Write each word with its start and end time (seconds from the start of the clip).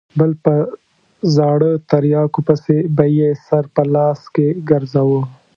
بل 0.19 0.31
په 0.43 0.55
زاړه 1.35 1.71
تریاکو 1.89 2.39
پسې 2.47 2.75
به 2.95 3.05
یې 3.17 3.29
سر 3.45 3.63
په 3.75 3.83
لاس 3.93 4.21
کې 4.35 4.47
ګرځاوه. 4.69 5.21